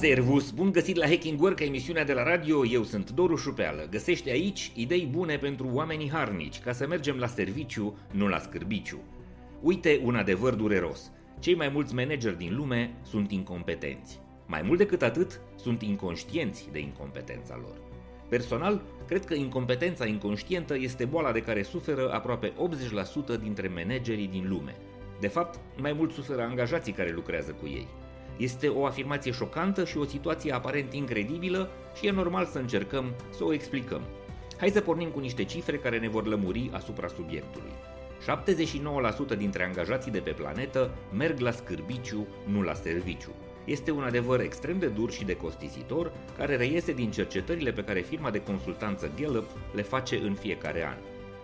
[0.00, 0.50] Servus!
[0.50, 2.66] Bun găsit la Hacking Work, emisiunea de la radio.
[2.66, 3.86] Eu sunt Doru Șupeală.
[3.90, 8.98] Găsește aici idei bune pentru oamenii harnici, ca să mergem la serviciu, nu la scârbiciu.
[9.60, 11.10] Uite un adevăr dureros.
[11.38, 14.20] Cei mai mulți manageri din lume sunt incompetenți.
[14.46, 17.76] Mai mult decât atât, sunt inconștienți de incompetența lor.
[18.28, 22.52] Personal, cred că incompetența inconștientă este boala de care suferă aproape
[23.36, 24.76] 80% dintre managerii din lume.
[25.20, 27.86] De fapt, mai mult suferă angajații care lucrează cu ei.
[28.40, 33.44] Este o afirmație șocantă și o situație aparent incredibilă și e normal să încercăm să
[33.44, 34.02] o explicăm.
[34.58, 37.72] Hai să pornim cu niște cifre care ne vor lămuri asupra subiectului.
[39.34, 43.30] 79% dintre angajații de pe planetă merg la scârbiciu, nu la serviciu.
[43.64, 48.00] Este un adevăr extrem de dur și de costisitor, care reiese din cercetările pe care
[48.00, 50.96] firma de consultanță Gallup le face în fiecare an.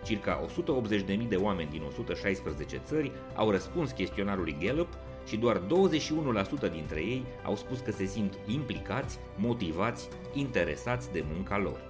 [0.04, 4.88] Circa 180.000 de oameni din 116 țări au răspuns chestionarului Gallup
[5.26, 5.62] și doar
[6.68, 11.80] 21% dintre ei au spus că se simt implicați, motivați, interesați de munca lor.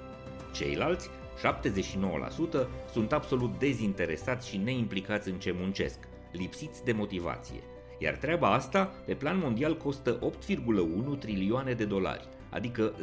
[0.52, 5.98] Ceilalți, 79%, sunt absolut dezinteresați și neimplicați în ce muncesc,
[6.32, 7.60] lipsiți de motivație.
[7.98, 12.94] Iar treaba asta, pe plan mondial, costă 8,1 trilioane de dolari, adică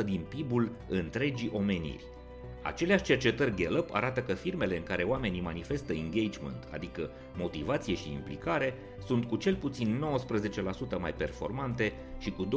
[0.00, 2.04] 10% din PIB-ul întregii omeniri.
[2.62, 8.74] Aceleași cercetări Gallup arată că firmele în care oamenii manifestă engagement, adică motivație și implicare,
[9.06, 10.04] sunt cu cel puțin
[10.96, 12.48] 19% mai performante și cu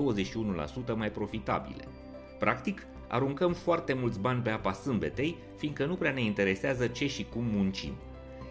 [0.93, 1.87] 21% mai profitabile.
[2.39, 7.25] Practic, aruncăm foarte mulți bani pe apa sâmbetei, fiindcă nu prea ne interesează ce și
[7.33, 7.93] cum muncim.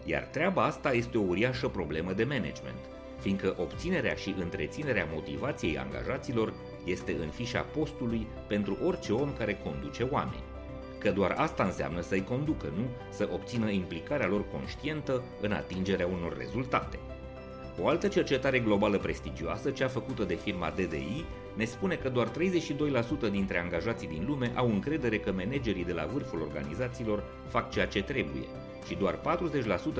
[0.05, 2.79] Iar treaba asta este o uriașă problemă de management,
[3.19, 6.53] fiindcă obținerea și întreținerea motivației angajaților
[6.85, 10.50] este în fișa postului pentru orice om care conduce oameni
[11.01, 16.37] că doar asta înseamnă să-i conducă, nu să obțină implicarea lor conștientă în atingerea unor
[16.37, 16.99] rezultate.
[17.81, 22.31] O altă cercetare globală prestigioasă, cea făcută de firma DDI, ne spune că doar 32%
[23.31, 28.03] dintre angajații din lume au încredere că managerii de la vârful organizațiilor fac ceea ce
[28.03, 28.45] trebuie
[28.87, 29.19] și doar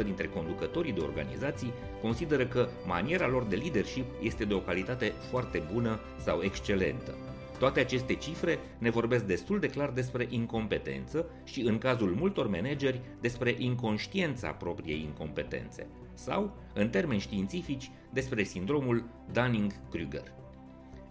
[0.02, 5.14] 40% dintre conducătorii de organizații consideră că maniera lor de leadership este de o calitate
[5.30, 7.31] foarte bună sau excelentă.
[7.62, 13.02] Toate aceste cifre ne vorbesc destul de clar despre incompetență și, în cazul multor manageri,
[13.20, 20.34] despre inconștiența propriei incompetențe sau, în termeni științifici, despre sindromul Dunning-Kruger.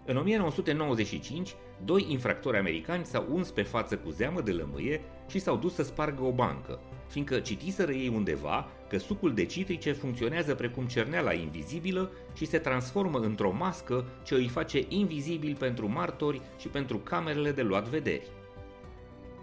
[0.05, 1.55] În 1995,
[1.85, 5.83] doi infractori americani s-au uns pe față cu zeamă de lămâie și s-au dus să
[5.83, 12.11] spargă o bancă, fiindcă citiseră ei undeva că sucul de citrice funcționează precum cerneala invizibilă
[12.33, 17.61] și se transformă într-o mască ce îi face invizibil pentru martori și pentru camerele de
[17.61, 18.27] luat vederi.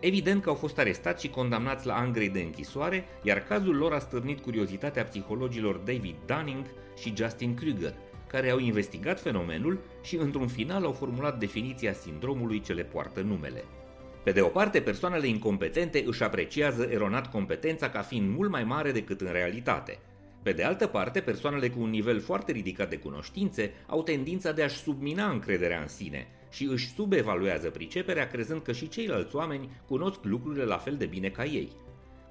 [0.01, 3.93] Evident că au fost arestați și condamnați la ani grei de închisoare, iar cazul lor
[3.93, 6.65] a stârnit curiozitatea psihologilor David Dunning
[6.97, 7.95] și Justin Kruger,
[8.29, 13.65] care au investigat fenomenul și într-un final au formulat definiția sindromului ce le poartă numele.
[14.25, 18.93] Pe de o parte, persoanele incompetente își apreciază eronat competența ca fiind mult mai mare
[18.93, 19.99] decât în realitate.
[20.43, 24.63] Pe de altă parte, persoanele cu un nivel foarte ridicat de cunoștințe au tendința de
[24.63, 30.19] a-și submina încrederea în sine și își subevaluează priceperea crezând că și ceilalți oameni cunosc
[30.23, 31.73] lucrurile la fel de bine ca ei.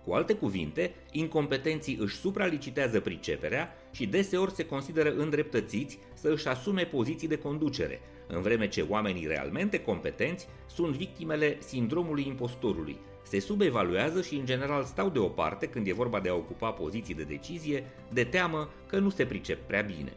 [0.08, 6.84] Cu alte cuvinte, incompetenții își supralicitează priceperea și deseori se consideră îndreptățiți să își asume
[6.84, 14.22] poziții de conducere, în vreme ce oamenii realmente competenți sunt victimele sindromului impostorului, se subevaluează
[14.22, 18.24] și în general stau deoparte când e vorba de a ocupa poziții de decizie, de
[18.24, 20.14] teamă că nu se pricep prea bine.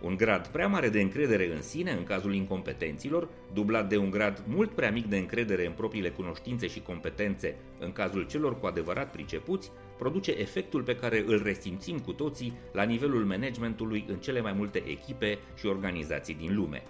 [0.00, 4.44] Un grad prea mare de încredere în sine în cazul incompetenților, dublat de un grad
[4.46, 9.10] mult prea mic de încredere în propriile cunoștințe și competențe în cazul celor cu adevărat
[9.10, 14.52] pricepuți, produce efectul pe care îl resimțim cu toții la nivelul managementului în cele mai
[14.52, 16.82] multe echipe și organizații din lume.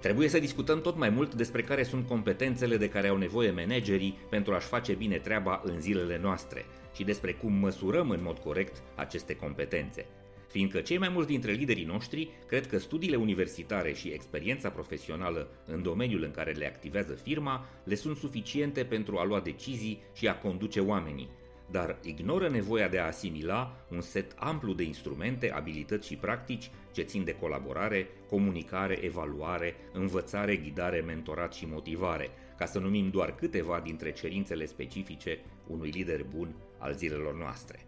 [0.00, 4.18] Trebuie să discutăm tot mai mult despre care sunt competențele de care au nevoie managerii
[4.30, 6.64] pentru a-și face bine treaba în zilele noastre
[6.94, 10.06] și despre cum măsurăm în mod corect aceste competențe
[10.48, 15.82] fiindcă cei mai mulți dintre liderii noștri cred că studiile universitare și experiența profesională în
[15.82, 20.38] domeniul în care le activează firma le sunt suficiente pentru a lua decizii și a
[20.38, 21.28] conduce oamenii,
[21.70, 27.02] dar ignoră nevoia de a asimila un set amplu de instrumente, abilități și practici ce
[27.02, 32.28] țin de colaborare, comunicare, evaluare, învățare, ghidare, mentorat și motivare,
[32.58, 37.87] ca să numim doar câteva dintre cerințele specifice unui lider bun al zilelor noastre.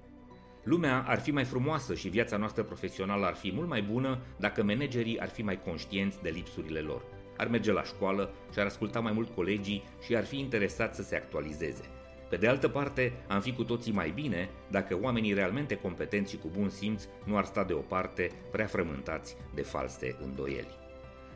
[0.63, 4.63] Lumea ar fi mai frumoasă și viața noastră profesională ar fi mult mai bună dacă
[4.63, 7.03] managerii ar fi mai conștienți de lipsurile lor.
[7.37, 11.03] Ar merge la școală și ar asculta mai mult colegii și ar fi interesați să
[11.03, 11.83] se actualizeze.
[12.29, 16.39] Pe de altă parte, am fi cu toții mai bine dacă oamenii realmente competenți și
[16.39, 20.79] cu bun simț nu ar sta deoparte prea frământați de false îndoieli.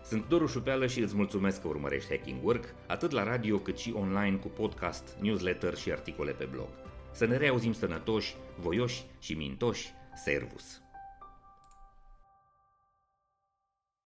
[0.03, 3.94] Sunt Doru Șupeală și îți mulțumesc că urmărești Hacking Work, atât la radio cât și
[3.97, 6.69] online cu podcast, newsletter și articole pe blog.
[7.14, 9.93] Să ne reauzim sănătoși, voioși și mintoși.
[10.14, 10.83] Servus!